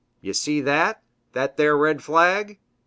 [0.19, 1.03] "Ye see that?
[1.33, 2.57] Thet there red flag?